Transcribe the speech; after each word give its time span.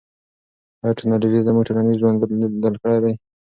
آیا 0.83 0.95
ټیکنالوژي 0.97 1.39
زموږ 1.47 1.63
ټولنیز 1.67 1.97
ژوند 2.01 2.17
بدل 2.59 2.75
کړی 2.81 2.97
دی؟ 3.03 3.13